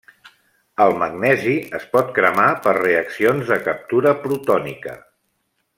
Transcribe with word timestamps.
El 0.85 0.93
magnesi 1.01 1.53
es 1.81 1.85
pot 1.93 2.09
cremar 2.17 2.47
per 2.65 2.75
reaccions 2.79 3.53
de 3.53 3.61
captura 3.69 4.15
protònica. 4.25 4.99